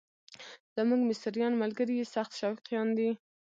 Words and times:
زموږ 0.75 1.01
مصریان 1.09 1.53
ملګري 1.63 1.93
یې 1.99 2.05
سخت 2.15 2.31
شوقیان 2.39 2.87
دي. 2.97 3.09